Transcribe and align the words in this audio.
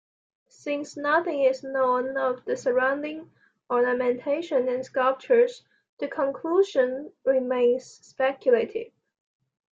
Since 0.47 0.97
nothing 0.97 1.43
is 1.43 1.61
known 1.63 2.17
of 2.17 2.43
the 2.45 2.57
surrounding 2.57 3.29
ornamentation 3.69 4.67
and 4.67 4.83
sculptures, 4.83 5.61
the 5.99 6.07
conclusion 6.07 7.13
remains 7.23 7.85
speculative. 8.01 8.91